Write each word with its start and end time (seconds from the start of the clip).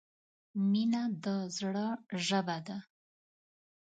•مینه 0.71 1.03
د 1.23 1.25
زړۀ 1.57 1.87
ژبه 2.25 2.57
ده. 2.67 2.77